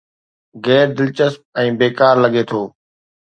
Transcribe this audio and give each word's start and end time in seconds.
غير 0.67 0.87
دلچسپ 0.99 1.43
۽ 1.65 1.67
بيڪار 1.83 2.15
لڳي 2.27 2.43
ٿو 2.53 2.61